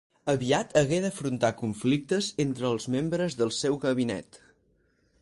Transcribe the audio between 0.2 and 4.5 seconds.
Aviat hagué d'afrontar conflictes entre els membres del seu gabinet.